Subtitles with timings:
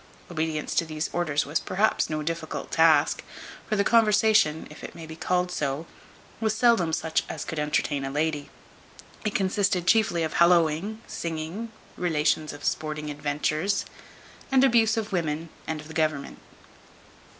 [0.31, 3.23] Obedience to these orders was perhaps no difficult task;
[3.69, 5.85] for the conversation (if it may be called so)
[6.39, 8.49] was seldom such as could entertain a lady.
[9.23, 13.93] It consisted chiefly of hallowing, singing, relations of sporting adventures, b d
[14.41, 16.39] y, and abuse of women, and of the government.